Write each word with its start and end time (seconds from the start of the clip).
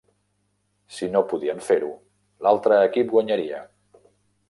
Si 0.95 1.09
no 1.17 1.21
podien 1.35 1.63
fer-ho, 1.69 1.91
l'altre 2.47 2.83
equip 2.91 3.15
guanyaria. 3.17 3.65